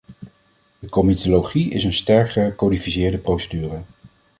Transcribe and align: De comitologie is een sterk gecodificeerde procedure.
De 0.79 0.89
comitologie 0.89 1.69
is 1.71 1.83
een 1.83 1.93
sterk 1.93 2.29
gecodificeerde 2.31 3.17
procedure. 3.17 3.81